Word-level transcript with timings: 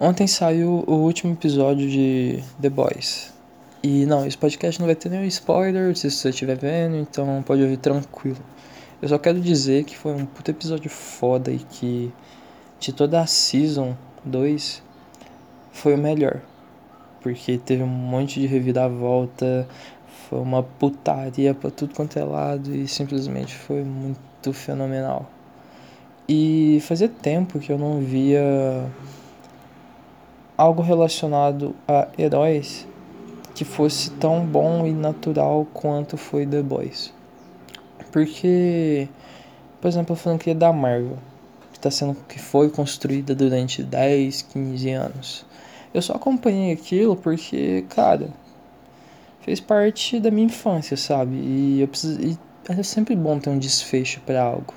Ontem 0.00 0.26
saiu 0.26 0.82
o 0.88 0.94
último 0.94 1.34
episódio 1.34 1.88
de 1.88 2.42
The 2.60 2.68
Boys. 2.68 3.32
E 3.80 4.04
não, 4.06 4.26
esse 4.26 4.36
podcast 4.36 4.80
não 4.80 4.86
vai 4.88 4.96
ter 4.96 5.08
nenhum 5.08 5.24
spoiler 5.26 5.96
se 5.96 6.10
você 6.10 6.30
estiver 6.30 6.56
vendo, 6.56 6.96
então 6.96 7.44
pode 7.46 7.62
ouvir 7.62 7.76
tranquilo. 7.76 8.38
Eu 9.00 9.08
só 9.08 9.18
quero 9.18 9.40
dizer 9.40 9.84
que 9.84 9.96
foi 9.96 10.12
um 10.12 10.26
puto 10.26 10.50
episódio 10.50 10.90
foda 10.90 11.52
e 11.52 11.58
que 11.58 12.12
de 12.80 12.92
toda 12.92 13.20
a 13.20 13.26
Season 13.26 13.96
2 14.24 14.82
foi 15.70 15.94
o 15.94 15.98
melhor. 15.98 16.40
Porque 17.22 17.56
teve 17.56 17.84
um 17.84 17.86
monte 17.86 18.40
de 18.40 18.48
reviravolta, 18.48 19.68
foi 20.28 20.40
uma 20.40 20.64
putaria 20.64 21.54
pra 21.54 21.70
tudo 21.70 21.94
quanto 21.94 22.18
é 22.18 22.24
lado 22.24 22.74
e 22.74 22.88
simplesmente 22.88 23.54
foi 23.54 23.84
muito 23.84 24.52
fenomenal. 24.52 25.30
E 26.28 26.80
fazia 26.82 27.08
tempo 27.08 27.60
que 27.60 27.70
eu 27.70 27.78
não 27.78 28.00
via 28.00 28.90
algo 30.56 30.82
relacionado 30.82 31.74
a 31.86 32.08
heróis 32.18 32.86
que 33.54 33.64
fosse 33.64 34.10
tão 34.10 34.44
bom 34.44 34.86
e 34.86 34.92
natural 34.92 35.66
quanto 35.72 36.16
foi 36.16 36.46
The 36.46 36.62
Boys. 36.62 37.12
Porque, 38.10 39.08
por 39.80 39.88
exemplo, 39.88 40.14
a 40.14 40.16
franquia 40.16 40.54
da 40.54 40.72
Marvel, 40.72 41.18
que, 41.72 41.80
tá 41.80 41.90
sendo, 41.90 42.16
que 42.28 42.38
foi 42.38 42.68
construída 42.68 43.34
durante 43.34 43.82
10, 43.82 44.42
15 44.42 44.90
anos. 44.90 45.46
Eu 45.92 46.02
só 46.02 46.14
acompanhei 46.14 46.72
aquilo 46.72 47.16
porque, 47.16 47.84
cara, 47.88 48.28
fez 49.40 49.60
parte 49.60 50.18
da 50.18 50.30
minha 50.30 50.46
infância, 50.46 50.96
sabe? 50.96 51.36
E 51.36 51.80
eu 51.80 51.88
preciso, 51.88 52.20
e 52.20 52.38
é 52.68 52.82
sempre 52.82 53.14
bom 53.14 53.38
ter 53.38 53.50
um 53.50 53.58
desfecho 53.58 54.20
para 54.22 54.42
algo. 54.42 54.74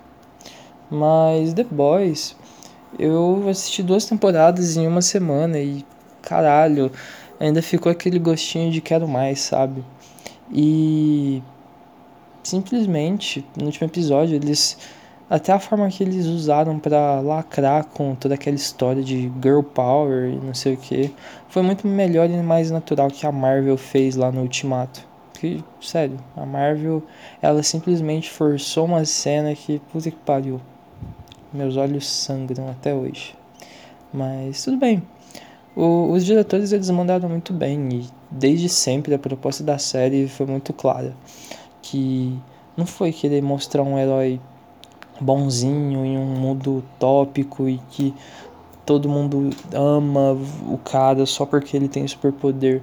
Mas 0.89 1.53
The 1.53 1.63
Boys 1.63 2.35
eu 2.97 3.47
assisti 3.49 3.83
duas 3.83 4.05
temporadas 4.05 4.77
em 4.77 4.87
uma 4.87 5.01
semana 5.01 5.59
e 5.59 5.85
caralho, 6.21 6.91
ainda 7.39 7.61
ficou 7.61 7.91
aquele 7.91 8.19
gostinho 8.19 8.71
de 8.71 8.81
quero 8.81 9.07
mais, 9.07 9.39
sabe? 9.39 9.83
E 10.51 11.41
simplesmente 12.43 13.45
no 13.57 13.65
último 13.65 13.87
episódio 13.87 14.35
eles 14.35 14.77
até 15.29 15.51
a 15.51 15.59
forma 15.59 15.89
que 15.89 16.03
eles 16.03 16.25
usaram 16.25 16.79
para 16.79 17.19
lacrar 17.19 17.85
com 17.85 18.15
toda 18.15 18.35
aquela 18.35 18.55
história 18.55 19.03
de 19.03 19.31
girl 19.41 19.61
power 19.61 20.29
e 20.29 20.37
não 20.37 20.53
sei 20.53 20.75
o 20.75 20.77
que 20.77 21.13
foi 21.49 21.61
muito 21.61 21.85
melhor 21.85 22.29
e 22.29 22.37
mais 22.37 22.71
natural 22.71 23.09
que 23.09 23.25
a 23.25 23.31
Marvel 23.31 23.77
fez 23.77 24.15
lá 24.15 24.31
no 24.31 24.41
Ultimato. 24.41 25.05
Porque, 25.33 25.61
sério, 25.81 26.17
a 26.35 26.45
Marvel 26.45 27.03
ela 27.41 27.61
simplesmente 27.61 28.29
forçou 28.29 28.85
uma 28.85 29.03
cena 29.03 29.53
que 29.53 29.79
puta 29.91 30.09
que 30.09 30.17
pariu. 30.17 30.61
Meus 31.53 31.77
olhos 31.77 32.07
sangram 32.07 32.69
até 32.69 32.93
hoje. 32.93 33.35
Mas 34.13 34.63
tudo 34.63 34.77
bem. 34.77 35.01
O, 35.75 36.11
os 36.11 36.25
diretores 36.25 36.71
eles 36.71 36.89
mandaram 36.89 37.29
muito 37.29 37.53
bem 37.53 37.89
e 37.91 38.09
desde 38.31 38.67
sempre 38.67 39.13
a 39.13 39.19
proposta 39.19 39.63
da 39.63 39.77
série 39.77 40.27
foi 40.27 40.47
muito 40.47 40.73
clara, 40.73 41.13
que 41.83 42.35
não 42.75 42.85
foi 42.85 43.11
querer 43.11 43.43
mostrar 43.43 43.83
um 43.83 43.97
herói 43.97 44.41
bonzinho 45.21 46.03
em 46.03 46.17
um 46.17 46.25
mundo 46.25 46.77
utópico 46.77 47.69
e 47.69 47.77
que 47.91 48.13
todo 48.85 49.07
mundo 49.07 49.49
ama 49.73 50.31
o 50.67 50.79
cara 50.79 51.25
só 51.25 51.45
porque 51.45 51.77
ele 51.77 51.87
tem 51.87 52.07
superpoder. 52.07 52.81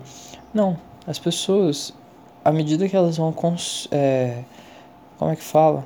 Não, 0.52 0.76
as 1.06 1.18
pessoas, 1.18 1.92
à 2.44 2.52
medida 2.52 2.88
que 2.88 2.94
elas 2.94 3.16
vão 3.16 3.32
cons 3.32 3.88
é, 3.90 4.44
como 5.18 5.30
é 5.30 5.36
que 5.36 5.42
fala? 5.42 5.84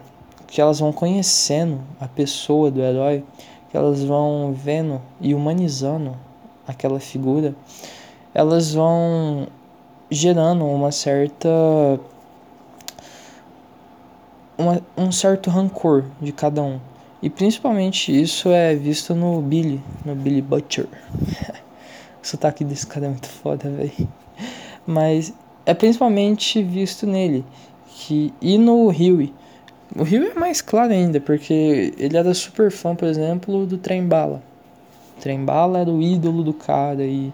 Que 0.49 0.61
elas 0.61 0.81
vão 0.81 0.93
conhecendo 0.93 1.81
a 2.01 2.09
pessoa 2.09 2.71
do 2.71 2.81
herói, 2.81 3.23
que 3.71 3.77
elas 3.77 4.03
vão 4.03 4.53
vendo 4.53 5.01
e 5.21 5.35
humanizando 5.35 6.17
aquela 6.67 6.99
figura, 6.99 7.55
elas 8.35 8.73
vão 8.73 9.47
gerando 10.11 10.65
uma 10.65 10.91
certa 10.91 11.49
uma, 14.57 14.83
um 14.97 15.13
certo 15.13 15.51
rancor 15.51 16.05
de 16.21 16.33
cada 16.33 16.63
um. 16.63 16.81
E 17.23 17.29
principalmente 17.29 18.19
isso 18.19 18.49
é 18.49 18.75
visto 18.75 19.15
no 19.15 19.41
Billy, 19.43 19.81
no 20.05 20.15
Billy 20.15 20.41
Butcher. 20.41 20.87
o 22.23 22.27
sotaque 22.27 22.65
desse 22.65 22.87
cara 22.87 23.07
é 23.07 23.09
muito 23.09 23.29
foda, 23.29 23.71
velho. 23.71 24.09
Mas 24.87 25.33
é 25.67 25.75
principalmente 25.75 26.63
visto 26.63 27.07
nele. 27.07 27.45
Que, 27.89 28.33
e 28.41 28.57
no 28.57 28.89
Huey, 28.89 29.35
o 29.97 30.03
Rio 30.03 30.31
é 30.31 30.35
mais 30.35 30.61
claro 30.61 30.93
ainda, 30.93 31.21
porque 31.21 31.95
ele 31.97 32.17
era 32.17 32.35
super 32.35 32.71
fã, 32.71 32.95
por 32.95 33.09
exemplo, 33.09 33.67
do 33.67 33.79
Trem 33.79 34.07
Bala. 34.07 34.43
O 35.17 35.21
Trem 35.21 35.45
Bala 35.45 35.81
era 35.81 35.91
o 35.91 36.03
ídolo 36.03 36.43
do 36.43 36.53
cara 36.53 37.05
e 37.05 37.33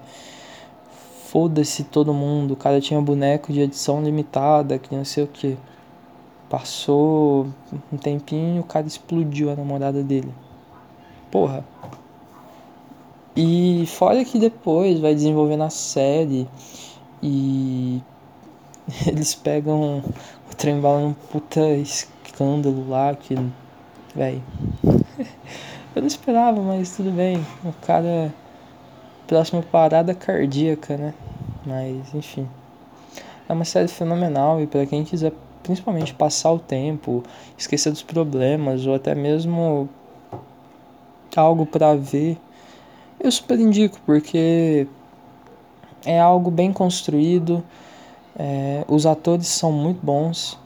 foda-se 1.27 1.85
todo 1.85 2.15
mundo. 2.15 2.53
O 2.53 2.57
cara 2.57 2.81
tinha 2.81 3.01
boneco 3.01 3.53
de 3.53 3.61
edição 3.61 4.03
limitada, 4.03 4.79
que 4.79 4.95
não 4.95 5.05
sei 5.05 5.25
o 5.25 5.27
que. 5.27 5.57
Passou 6.49 7.49
um 7.93 7.97
tempinho, 7.97 8.61
o 8.61 8.65
cara 8.65 8.87
explodiu 8.87 9.51
a 9.51 9.57
namorada 9.57 10.03
dele. 10.03 10.33
Porra. 11.31 11.65
E 13.37 13.85
fora 13.89 14.25
que 14.25 14.39
depois 14.39 15.01
vai 15.01 15.13
desenvolvendo 15.13 15.65
a 15.65 15.71
série 15.71 16.47
e 17.21 18.01
eles 19.09 19.35
pegam 19.35 20.05
o 20.51 20.55
trem 20.57 20.81
bala 20.81 21.01
num 21.01 21.15
puta 21.15 21.61
escândalo 22.35 22.89
lá 22.89 23.15
que, 23.15 23.37
velho. 24.15 24.43
eu 25.95 26.03
não 26.03 26.07
esperava, 26.07 26.61
mas 26.61 26.97
tudo 26.97 27.13
bem. 27.13 27.45
O 27.65 27.73
cara. 27.87 28.35
Próxima 29.27 29.63
parada 29.63 30.15
cardíaca, 30.15 30.99
né? 30.99 31.15
Mas, 31.65 32.13
enfim. 32.15 32.47
É 33.49 33.53
uma 33.53 33.65
série 33.65 33.89
fenomenal 33.89 34.61
e 34.61 34.67
para 34.67 34.85
quem 34.85 35.05
quiser 35.05 35.33
principalmente 35.63 36.13
passar 36.13 36.53
o 36.53 36.59
tempo, 36.59 37.23
esquecer 37.57 37.91
dos 37.91 38.03
problemas 38.03 38.87
ou 38.87 38.95
até 38.95 39.15
mesmo 39.15 39.89
algo 41.35 41.65
para 41.65 41.97
ver, 41.97 42.39
eu 43.19 43.33
super 43.33 43.59
indico 43.59 43.99
porque 44.05 44.87
é 46.05 46.21
algo 46.21 46.51
bem 46.51 46.71
construído, 46.71 47.65
é, 48.39 48.85
os 48.87 49.07
atores 49.07 49.47
são 49.47 49.73
muito 49.73 50.05
bons 50.05 50.59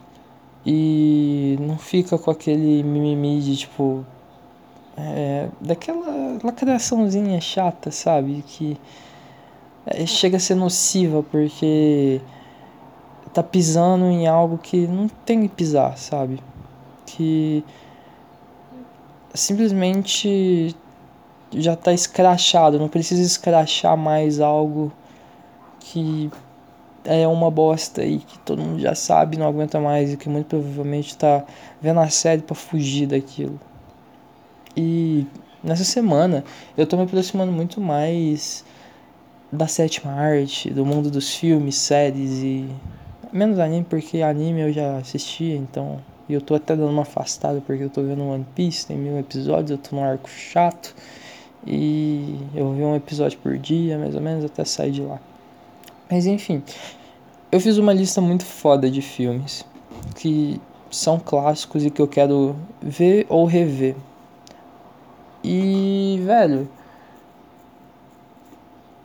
e 0.71 1.57
não 1.59 1.79
fica 1.79 2.15
com 2.15 2.29
aquele 2.29 2.83
mimimi 2.83 3.41
de 3.41 3.57
tipo. 3.57 4.05
É, 4.95 5.49
daquela 5.59 6.37
lacraçãozinha 6.43 7.41
chata, 7.41 7.89
sabe? 7.89 8.43
Que 8.45 8.77
é, 9.83 10.05
chega 10.05 10.37
a 10.37 10.39
ser 10.39 10.53
nociva 10.53 11.23
porque 11.23 12.21
tá 13.33 13.41
pisando 13.41 14.05
em 14.05 14.27
algo 14.27 14.59
que 14.59 14.85
não 14.85 15.07
tem 15.07 15.41
que 15.41 15.49
pisar, 15.49 15.97
sabe? 15.97 16.39
Que 17.03 17.63
simplesmente 19.33 20.75
já 21.51 21.75
tá 21.75 21.93
escrachado, 21.93 22.77
não 22.77 22.89
precisa 22.89 23.23
escrachar 23.23 23.97
mais 23.97 24.39
algo 24.39 24.91
que 25.79 26.29
é 27.09 27.27
uma 27.27 27.49
bosta 27.49 28.05
e 28.05 28.19
que 28.19 28.37
todo 28.39 28.61
mundo 28.61 28.79
já 28.79 28.93
sabe, 28.93 29.35
não 29.35 29.47
aguenta 29.47 29.79
mais 29.79 30.13
e 30.13 30.17
que 30.17 30.29
muito 30.29 30.45
provavelmente 30.45 31.07
está 31.07 31.43
vendo 31.81 31.99
a 31.99 32.07
série 32.07 32.43
para 32.43 32.55
fugir 32.55 33.07
daquilo. 33.07 33.59
E 34.77 35.25
nessa 35.63 35.83
semana 35.83 36.43
eu 36.77 36.85
tô 36.85 36.95
me 36.95 37.03
aproximando 37.03 37.51
muito 37.51 37.81
mais 37.81 38.63
da 39.51 39.65
sétima 39.65 40.11
arte, 40.11 40.69
do 40.69 40.85
mundo 40.85 41.09
dos 41.09 41.33
filmes, 41.33 41.77
séries 41.77 42.43
e 42.43 42.69
menos 43.33 43.57
anime 43.57 43.87
porque 43.89 44.21
anime 44.21 44.61
eu 44.61 44.71
já 44.71 44.97
assistia, 44.97 45.55
então 45.55 45.99
eu 46.29 46.39
tô 46.39 46.53
até 46.53 46.75
dando 46.75 46.91
uma 46.91 47.01
afastada 47.01 47.59
porque 47.65 47.83
eu 47.83 47.89
tô 47.89 48.03
vendo 48.03 48.23
One 48.23 48.45
Piece, 48.53 48.85
tem 48.85 48.95
mil 48.95 49.17
episódios, 49.17 49.71
eu 49.71 49.77
tô 49.79 49.95
num 49.95 50.03
arco 50.03 50.29
chato 50.29 50.95
e 51.65 52.37
eu 52.53 52.71
vi 52.71 52.83
um 52.83 52.95
episódio 52.95 53.39
por 53.39 53.57
dia, 53.57 53.97
mais 53.97 54.13
ou 54.13 54.21
menos, 54.21 54.45
até 54.45 54.63
sair 54.63 54.91
de 54.91 55.01
lá. 55.01 55.19
Mas 56.07 56.27
enfim, 56.27 56.61
eu 57.51 57.59
fiz 57.59 57.77
uma 57.77 57.93
lista 57.93 58.21
muito 58.21 58.45
foda 58.45 58.89
de 58.89 59.01
filmes 59.01 59.65
que 60.15 60.61
são 60.91 61.19
clássicos 61.19 61.83
e 61.85 61.89
que 61.89 62.01
eu 62.01 62.07
quero 62.07 62.55
ver 62.81 63.25
ou 63.29 63.45
rever. 63.45 63.95
E, 65.43 66.19
velho, 66.23 66.69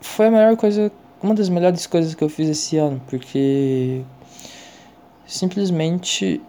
foi 0.00 0.26
a 0.26 0.30
melhor 0.30 0.56
coisa, 0.56 0.92
uma 1.22 1.34
das 1.34 1.48
melhores 1.48 1.86
coisas 1.86 2.14
que 2.14 2.22
eu 2.22 2.28
fiz 2.28 2.48
esse 2.48 2.76
ano, 2.76 3.00
porque 3.08 4.02
simplesmente 5.26 6.40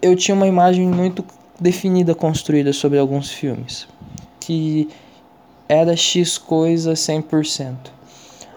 eu 0.00 0.14
tinha 0.14 0.34
uma 0.34 0.46
imagem 0.46 0.86
muito 0.86 1.24
definida 1.58 2.14
construída 2.14 2.72
sobre 2.72 2.98
alguns 2.98 3.30
filmes, 3.30 3.88
que 4.38 4.88
era 5.68 5.96
X 5.96 6.38
coisa 6.38 6.92
100%. 6.92 7.95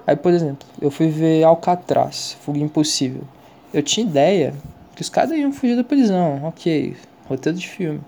Aí, 0.09 0.15
por 0.15 0.33
exemplo, 0.33 0.67
eu 0.81 0.89
fui 0.89 1.07
ver 1.07 1.44
Alcatraz, 1.44 2.35
Fuga 2.41 2.57
Impossível. 2.57 3.21
Eu 3.71 3.83
tinha 3.83 4.07
ideia 4.07 4.56
que 4.95 5.03
os 5.03 5.07
caras 5.07 5.29
iam 5.38 5.51
fugir 5.51 5.75
da 5.75 5.83
prisão, 5.83 6.45
ok, 6.45 6.97
roteiro 7.27 7.56
de 7.56 7.67
filme. 7.67 8.01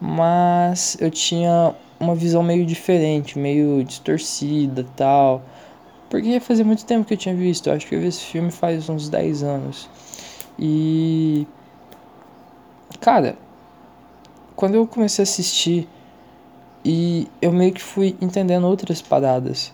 mas 0.00 0.96
eu 1.00 1.12
tinha 1.12 1.76
uma 2.00 2.16
visão 2.16 2.42
meio 2.42 2.66
diferente, 2.66 3.38
meio 3.38 3.84
distorcida 3.84 4.84
tal. 4.96 5.40
Porque 6.10 6.40
fazia 6.40 6.64
muito 6.64 6.84
tempo 6.84 7.06
que 7.06 7.14
eu 7.14 7.18
tinha 7.18 7.36
visto, 7.36 7.68
eu 7.68 7.74
acho 7.74 7.86
que 7.86 7.94
eu 7.94 8.00
vi 8.00 8.08
esse 8.08 8.24
filme 8.24 8.50
faz 8.50 8.88
uns 8.88 9.08
10 9.08 9.44
anos. 9.44 9.88
E. 10.58 11.46
Cara, 13.00 13.36
quando 14.56 14.74
eu 14.74 14.88
comecei 14.88 15.22
a 15.22 15.24
assistir 15.24 15.88
e 16.84 17.28
eu 17.40 17.52
meio 17.52 17.72
que 17.72 17.82
fui 17.82 18.16
entendendo 18.20 18.66
outras 18.66 19.00
paradas. 19.00 19.72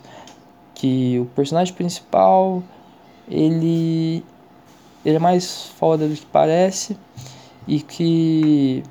Que 0.85 1.17
o 1.19 1.25
personagem 1.25 1.73
principal, 1.73 2.61
ele. 3.27 4.23
Ele 5.03 5.15
é 5.15 5.19
mais 5.19 5.65
foda 5.79 6.07
do 6.07 6.13
que 6.13 6.25
parece. 6.27 6.95
E 7.67 7.79
que. 7.79 8.83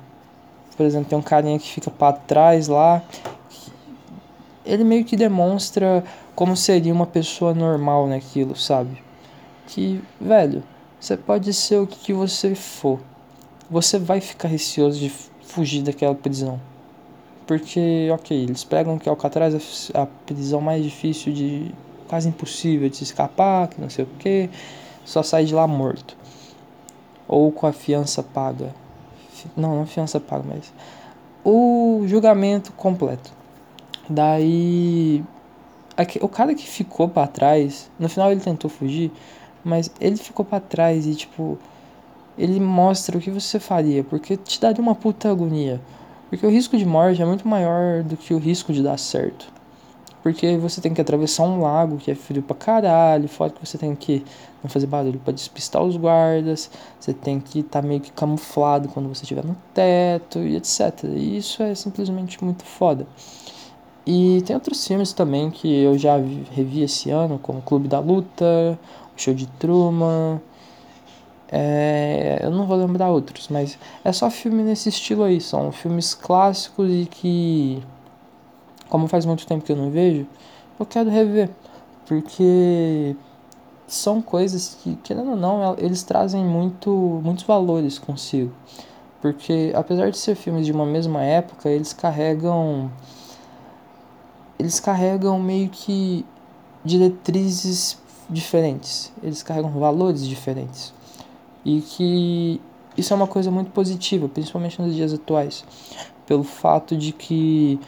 Por 0.75 0.85
exemplo, 0.85 1.07
tem 1.07 1.17
um 1.17 1.21
carinha 1.21 1.57
que 1.57 1.71
fica 1.71 1.89
para 1.89 2.11
trás 2.11 2.67
lá. 2.67 3.01
Ele 4.65 4.83
meio 4.83 5.05
que 5.05 5.15
demonstra 5.15 6.03
como 6.35 6.57
seria 6.57 6.93
uma 6.93 7.05
pessoa 7.05 7.53
normal 7.53 8.07
naquilo, 8.07 8.57
sabe? 8.57 9.01
Que, 9.67 10.03
velho, 10.19 10.61
você 10.99 11.15
pode 11.15 11.53
ser 11.53 11.77
o 11.77 11.87
que 11.87 12.11
você 12.11 12.55
for. 12.55 12.99
Você 13.71 13.97
vai 13.97 14.19
ficar 14.19 14.49
receoso 14.49 14.99
de 14.99 15.09
fugir 15.43 15.81
daquela 15.81 16.13
prisão. 16.13 16.59
Porque, 17.47 18.09
ok, 18.11 18.43
eles 18.43 18.65
pegam 18.65 18.97
que 18.97 19.07
Alcatraz 19.07 19.53
é 19.93 19.97
a 19.97 20.05
prisão 20.05 20.59
mais 20.59 20.83
difícil 20.83 21.31
de. 21.31 21.71
Quase 22.07 22.29
impossível 22.29 22.89
de 22.89 22.97
se 22.97 23.03
escapar, 23.03 23.67
que 23.67 23.81
não 23.81 23.89
sei 23.89 24.05
o 24.05 24.07
que, 24.19 24.49
só 25.03 25.21
sai 25.21 25.45
de 25.45 25.53
lá 25.53 25.67
morto. 25.67 26.17
Ou 27.27 27.51
com 27.51 27.67
a 27.67 27.73
fiança 27.73 28.21
paga. 28.23 28.73
Não, 29.55 29.75
não 29.75 29.85
fiança 29.85 30.19
paga, 30.19 30.43
mas. 30.47 30.73
O 31.43 32.03
julgamento 32.07 32.71
completo. 32.73 33.31
Daí. 34.09 35.23
O 36.21 36.27
cara 36.27 36.53
que 36.53 36.67
ficou 36.67 37.07
para 37.07 37.27
trás, 37.27 37.89
no 37.97 38.09
final 38.09 38.31
ele 38.31 38.41
tentou 38.41 38.69
fugir, 38.69 39.11
mas 39.63 39.89
ele 39.99 40.17
ficou 40.17 40.43
para 40.45 40.59
trás 40.59 41.05
e 41.05 41.15
tipo. 41.15 41.57
Ele 42.37 42.59
mostra 42.59 43.17
o 43.17 43.21
que 43.21 43.31
você 43.31 43.59
faria, 43.61 44.03
porque 44.03 44.35
te 44.35 44.59
daria 44.59 44.81
uma 44.81 44.93
puta 44.93 45.31
agonia. 45.31 45.79
Porque 46.29 46.45
o 46.45 46.49
risco 46.49 46.77
de 46.77 46.85
morte 46.85 47.21
é 47.21 47.25
muito 47.25 47.47
maior 47.47 48.03
do 48.03 48.17
que 48.17 48.33
o 48.33 48.37
risco 48.37 48.73
de 48.73 48.83
dar 48.83 48.97
certo. 48.97 49.54
Porque 50.25 50.57
você 50.57 50.81
tem 50.81 50.91
que 50.91 50.99
atravessar 50.99 51.43
um 51.43 51.61
lago 51.61 51.97
que 51.97 52.09
é 52.09 52.15
frio 52.15 52.41
pra 52.41 52.55
caralho, 52.55 53.29
fora 53.29 53.51
que 53.51 53.63
você 53.63 53.77
tem 53.77 53.95
que 53.95 54.25
não 54.63 54.67
fazer 54.67 54.87
barulho 54.87 55.19
para 55.19 55.31
despistar 55.31 55.83
os 55.83 55.95
guardas, 55.95 56.71
você 56.99 57.13
tem 57.13 57.39
que 57.39 57.59
estar 57.59 57.83
tá 57.83 57.87
meio 57.87 58.01
que 58.01 58.11
camuflado 58.11 58.89
quando 58.89 59.07
você 59.07 59.21
estiver 59.21 59.45
no 59.45 59.55
teto 59.71 60.39
e 60.39 60.55
etc. 60.55 61.03
E 61.03 61.37
isso 61.37 61.61
é 61.61 61.75
simplesmente 61.75 62.43
muito 62.43 62.63
foda. 62.63 63.05
E 64.03 64.41
tem 64.47 64.55
outros 64.55 64.87
filmes 64.87 65.13
também 65.13 65.51
que 65.51 65.71
eu 65.71 65.95
já 65.95 66.17
vi, 66.17 66.43
revi 66.53 66.81
esse 66.81 67.11
ano, 67.11 67.37
como 67.37 67.61
Clube 67.61 67.87
da 67.87 67.99
Luta, 67.99 68.79
O 69.15 69.21
Show 69.21 69.35
de 69.35 69.45
Truman, 69.45 70.41
é, 71.51 72.39
eu 72.41 72.49
não 72.49 72.65
vou 72.65 72.77
lembrar 72.77 73.11
outros, 73.11 73.47
mas 73.49 73.77
é 74.03 74.11
só 74.11 74.31
filme 74.31 74.63
nesse 74.63 74.89
estilo 74.89 75.23
aí. 75.23 75.39
São 75.39 75.71
filmes 75.71 76.15
clássicos 76.15 76.89
e 76.91 77.05
que, 77.05 77.83
como 78.89 79.07
faz 79.07 79.25
muito 79.25 79.45
tempo 79.45 79.63
que 79.65 79.71
eu 79.71 79.75
não 79.75 79.89
vejo, 79.89 80.25
eu 80.79 80.85
quero 80.85 81.09
rever. 81.09 81.49
Porque 82.05 83.15
são 83.87 84.21
coisas 84.21 84.77
que, 84.81 84.95
querendo 84.97 85.31
ou 85.31 85.35
não, 85.35 85.75
eles 85.77 86.03
trazem 86.03 86.43
muito, 86.43 86.91
muitos 87.23 87.43
valores 87.43 87.97
consigo. 87.97 88.51
Porque 89.21 89.71
apesar 89.75 90.11
de 90.11 90.17
ser 90.17 90.35
filmes 90.35 90.65
de 90.65 90.71
uma 90.71 90.85
mesma 90.85 91.23
época, 91.23 91.69
eles 91.69 91.93
carregam. 91.93 92.91
Eles 94.59 94.79
carregam 94.79 95.39
meio 95.39 95.69
que 95.69 96.25
diretrizes 96.83 97.97
diferentes. 98.29 99.11
Eles 99.21 99.41
carregam 99.41 99.71
valores 99.71 100.25
diferentes. 100.25 100.93
E 101.63 101.81
que 101.81 102.61
isso 102.97 103.13
é 103.13 103.15
uma 103.15 103.27
coisa 103.27 103.51
muito 103.51 103.71
positiva, 103.71 104.29
principalmente 104.29 104.81
nos 104.81 104.93
dias 104.93 105.13
atuais, 105.13 105.65
pelo 106.25 106.43
fato 106.43 106.95
de 106.95 107.11
que 107.11 107.79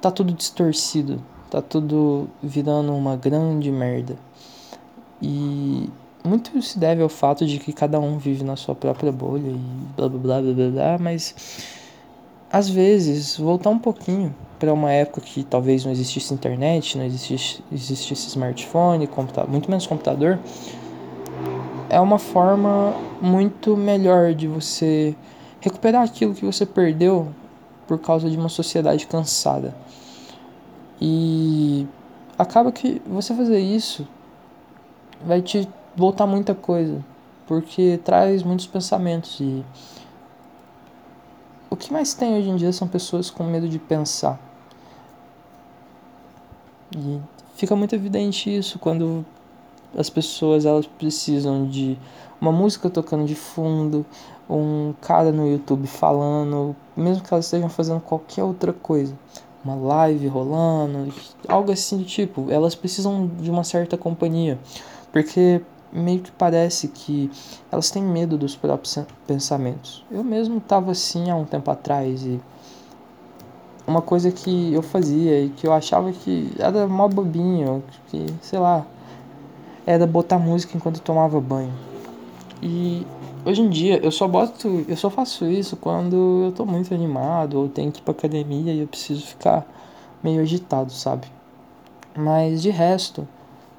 tá 0.00 0.10
tudo 0.10 0.32
distorcido, 0.32 1.20
tá 1.50 1.60
tudo 1.60 2.28
virando 2.42 2.92
uma 2.94 3.16
grande 3.16 3.70
merda. 3.70 4.16
E 5.20 5.88
muito 6.24 6.60
se 6.62 6.78
deve 6.78 7.02
ao 7.02 7.08
fato 7.08 7.46
de 7.46 7.58
que 7.58 7.72
cada 7.72 7.98
um 8.00 8.18
vive 8.18 8.44
na 8.44 8.56
sua 8.56 8.74
própria 8.74 9.12
bolha 9.12 9.48
e 9.50 9.60
blá 9.96 10.08
blá 10.08 10.18
blá 10.18 10.40
blá 10.40 10.52
blá, 10.52 10.70
blá 10.70 10.98
mas 10.98 11.34
às 12.50 12.68
vezes 12.68 13.36
voltar 13.36 13.70
um 13.70 13.78
pouquinho 13.78 14.34
para 14.58 14.72
uma 14.72 14.90
época 14.90 15.20
que 15.20 15.42
talvez 15.44 15.84
não 15.84 15.92
existisse 15.92 16.34
internet, 16.34 16.98
não 16.98 17.04
existisse, 17.04 17.62
existisse 17.72 18.28
smartphone, 18.28 19.08
muito 19.48 19.70
menos 19.70 19.86
computador, 19.86 20.38
é 21.88 21.98
uma 21.98 22.18
forma 22.18 22.94
muito 23.20 23.76
melhor 23.76 24.34
de 24.34 24.46
você 24.46 25.14
recuperar 25.60 26.02
aquilo 26.02 26.34
que 26.34 26.44
você 26.44 26.66
perdeu 26.66 27.28
por 27.90 27.98
causa 27.98 28.30
de 28.30 28.36
uma 28.36 28.48
sociedade 28.48 29.04
cansada. 29.04 29.74
E 31.00 31.88
acaba 32.38 32.70
que 32.70 33.02
você 33.04 33.34
fazer 33.34 33.58
isso 33.58 34.06
vai 35.26 35.42
te 35.42 35.68
voltar 35.96 36.24
muita 36.24 36.54
coisa, 36.54 37.04
porque 37.48 37.98
traz 38.04 38.44
muitos 38.44 38.68
pensamentos 38.68 39.40
e 39.40 39.64
o 41.68 41.74
que 41.74 41.92
mais 41.92 42.14
tem 42.14 42.38
hoje 42.38 42.48
em 42.48 42.54
dia 42.54 42.72
são 42.72 42.86
pessoas 42.86 43.28
com 43.28 43.42
medo 43.42 43.68
de 43.68 43.80
pensar. 43.80 44.38
E 46.96 47.20
fica 47.56 47.74
muito 47.74 47.92
evidente 47.92 48.56
isso 48.56 48.78
quando 48.78 49.26
as 49.96 50.10
pessoas 50.10 50.64
elas 50.64 50.86
precisam 50.86 51.66
de 51.66 51.98
uma 52.40 52.52
música 52.52 52.88
tocando 52.88 53.26
de 53.26 53.34
fundo, 53.34 54.04
um 54.48 54.94
cara 55.00 55.30
no 55.30 55.46
YouTube 55.46 55.86
falando, 55.86 56.74
mesmo 56.96 57.22
que 57.22 57.32
elas 57.32 57.44
estejam 57.44 57.68
fazendo 57.68 58.00
qualquer 58.00 58.42
outra 58.42 58.72
coisa, 58.72 59.16
uma 59.64 59.74
live 59.74 60.26
rolando, 60.26 61.12
algo 61.46 61.70
assim 61.70 61.98
do 61.98 62.04
tipo. 62.04 62.50
Elas 62.50 62.74
precisam 62.74 63.30
de 63.40 63.50
uma 63.50 63.62
certa 63.62 63.96
companhia, 63.96 64.58
porque 65.12 65.60
meio 65.92 66.20
que 66.20 66.30
parece 66.32 66.88
que 66.88 67.30
elas 67.70 67.90
têm 67.90 68.02
medo 68.02 68.38
dos 68.38 68.56
próprios 68.56 68.98
pensamentos. 69.26 70.04
Eu 70.10 70.24
mesmo 70.24 70.58
estava 70.58 70.92
assim 70.92 71.30
há 71.30 71.36
um 71.36 71.44
tempo 71.44 71.70
atrás 71.70 72.24
e 72.24 72.40
uma 73.86 74.00
coisa 74.00 74.30
que 74.30 74.72
eu 74.72 74.82
fazia 74.82 75.40
e 75.40 75.48
que 75.50 75.66
eu 75.66 75.72
achava 75.72 76.12
que 76.12 76.52
era 76.58 76.86
mó 76.86 77.08
bobinho, 77.08 77.82
que 78.08 78.26
sei 78.40 78.58
lá, 78.58 78.86
era 79.86 80.06
botar 80.06 80.38
música 80.38 80.76
enquanto 80.76 81.00
tomava 81.00 81.40
banho. 81.40 81.72
E 82.62 83.06
hoje 83.44 83.62
em 83.62 83.70
dia 83.70 83.98
eu 84.04 84.10
só 84.10 84.28
boto, 84.28 84.84
eu 84.86 84.96
só 84.96 85.08
faço 85.10 85.46
isso 85.46 85.76
quando 85.76 86.44
eu 86.46 86.52
tô 86.52 86.64
muito 86.64 86.92
animado 86.94 87.54
ou 87.54 87.68
tenho 87.68 87.90
que 87.90 88.00
ir 88.00 88.02
pra 88.02 88.12
academia 88.12 88.72
e 88.72 88.80
eu 88.80 88.86
preciso 88.86 89.26
ficar 89.26 89.66
meio 90.22 90.40
agitado, 90.40 90.92
sabe? 90.92 91.26
Mas 92.16 92.60
de 92.62 92.70
resto, 92.70 93.26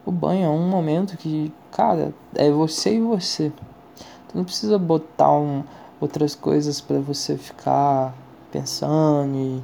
o 0.06 0.12
banho 0.12 0.46
é 0.46 0.50
um 0.50 0.68
momento 0.70 1.18
que, 1.18 1.54
cara, 1.72 2.14
é 2.36 2.50
você 2.50 2.96
e 2.96 3.00
você. 3.00 3.52
Tu 4.28 4.38
não 4.38 4.44
precisa 4.44 4.80
botar 4.80 5.32
um, 5.32 5.64
outras 6.00 6.34
coisas 6.34 6.82
para 6.82 7.00
você 7.00 7.38
ficar 7.38 8.16
pensando 8.52 9.36
e 9.36 9.64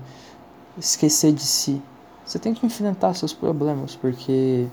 esquecer 0.78 1.34
de 1.34 1.42
si. 1.42 1.82
Você 2.26 2.38
tem 2.38 2.54
que 2.54 2.66
enfrentar 2.66 3.14
seus 3.14 3.34
problemas, 3.34 3.96
porque 3.96 4.68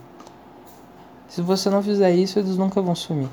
se 1.29 1.43
você 1.43 1.69
não 1.71 1.83
fizer 1.83 2.15
isso, 2.15 2.39
eles 2.39 2.57
nunca 2.57 2.81
vão 2.81 2.95
sumir. 2.95 3.29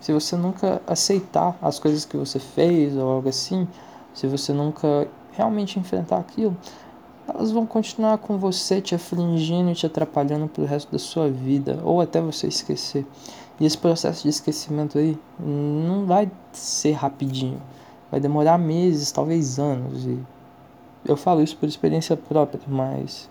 Se 0.00 0.12
você 0.12 0.36
nunca 0.36 0.82
aceitar 0.86 1.56
as 1.62 1.78
coisas 1.78 2.04
que 2.04 2.16
você 2.16 2.38
fez 2.38 2.96
ou 2.96 3.08
algo 3.08 3.28
assim, 3.28 3.68
se 4.12 4.26
você 4.26 4.52
nunca 4.52 5.06
realmente 5.32 5.78
enfrentar 5.78 6.18
aquilo, 6.18 6.56
elas 7.26 7.50
vão 7.50 7.64
continuar 7.64 8.18
com 8.18 8.36
você 8.36 8.80
te 8.80 8.94
afligindo 8.94 9.70
e 9.70 9.74
te 9.74 9.86
atrapalhando 9.86 10.48
pro 10.48 10.64
resto 10.64 10.90
da 10.90 10.98
sua 10.98 11.30
vida, 11.30 11.80
ou 11.84 12.00
até 12.00 12.20
você 12.20 12.48
esquecer. 12.48 13.06
E 13.60 13.64
esse 13.64 13.78
processo 13.78 14.24
de 14.24 14.28
esquecimento 14.28 14.98
aí 14.98 15.16
não 15.38 16.04
vai 16.04 16.30
ser 16.52 16.92
rapidinho, 16.92 17.62
vai 18.10 18.18
demorar 18.18 18.58
meses, 18.58 19.12
talvez 19.12 19.58
anos. 19.58 20.04
E 20.04 20.18
eu 21.06 21.16
falo 21.16 21.42
isso 21.42 21.56
por 21.56 21.68
experiência 21.68 22.16
própria, 22.16 22.60
mas 22.66 23.30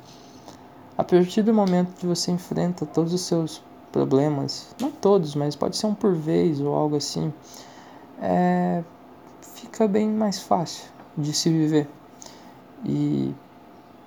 a 0.98 1.04
partir 1.04 1.42
do 1.42 1.54
momento 1.54 1.96
que 1.96 2.06
você 2.06 2.32
enfrenta 2.32 2.86
todos 2.86 3.14
os 3.14 3.22
seus 3.22 3.62
problemas, 3.92 4.74
não 4.80 4.92
todos, 4.92 5.36
mas 5.36 5.56
pode 5.56 5.78
ser 5.78 5.88
um 5.88 5.94
por 5.94 6.14
vez 6.14 6.60
ou 6.62 6.74
algo 6.76 6.96
assim, 6.96 7.34
é, 8.22 8.84
fica 9.42 9.88
bem 9.88 10.08
mais 10.08 10.40
fácil 10.40 10.86
de 11.18 11.34
se 11.34 11.50
viver. 11.50 11.88
E 12.86 13.34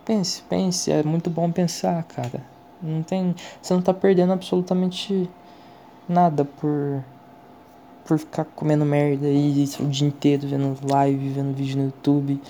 pense, 0.05 0.43
pense, 0.43 0.91
é 0.91 1.03
muito 1.03 1.31
bom 1.31 1.51
pensar, 1.51 2.03
cara. 2.05 2.43
Não 2.83 3.03
tem, 3.03 3.35
você 3.63 3.73
não 3.75 3.83
tá 3.83 3.95
perdendo 3.95 4.33
absolutamente 4.33 5.31
nada 6.09 6.45
por 6.45 7.03
por 8.05 8.19
ficar 8.19 8.45
comendo 8.45 8.85
merda 8.85 9.27
aí 9.27 9.67
o 9.81 9.87
dia 9.87 10.07
inteiro, 10.07 10.47
vendo 10.47 10.77
live, 10.91 11.29
vendo 11.31 11.55
vídeo 11.55 11.79
no 11.79 11.85
YouTube. 11.85 12.41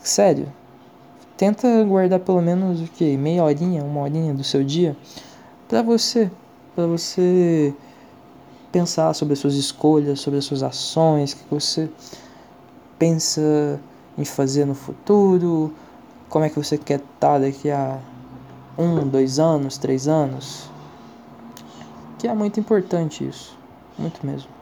Sério, 0.00 0.52
tenta 1.36 1.82
guardar 1.84 2.20
pelo 2.20 2.40
menos 2.40 2.80
o 2.80 2.84
que? 2.84 3.16
Meia 3.16 3.42
horinha, 3.42 3.82
uma 3.82 4.02
horinha 4.02 4.32
do 4.32 4.44
seu 4.44 4.62
dia 4.62 4.96
para 5.68 5.82
você, 5.82 6.30
para 6.78 6.86
você 6.86 7.74
pensar 8.70 9.12
sobre 9.12 9.32
as 9.32 9.40
suas 9.40 9.54
escolhas, 9.54 10.20
sobre 10.20 10.38
as 10.38 10.44
suas 10.44 10.62
ações, 10.62 11.32
o 11.32 11.36
que 11.38 11.44
você 11.50 11.90
pensa 12.96 13.80
em 14.16 14.24
fazer 14.24 14.64
no 14.64 14.76
futuro, 14.76 15.74
como 16.28 16.44
é 16.44 16.48
que 16.48 16.54
você 16.54 16.78
quer 16.78 17.00
estar 17.00 17.40
daqui 17.40 17.68
a 17.68 17.98
um, 18.78 19.08
dois 19.08 19.40
anos, 19.40 19.76
três 19.76 20.06
anos. 20.06 20.70
Que 22.16 22.28
é 22.28 22.32
muito 22.32 22.60
importante 22.60 23.26
isso, 23.26 23.58
muito 23.98 24.24
mesmo. 24.24 24.57